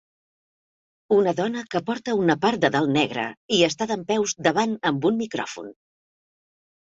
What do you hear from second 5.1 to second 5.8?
un micròfon.